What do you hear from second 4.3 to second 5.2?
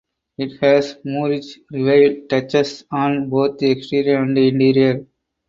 interior.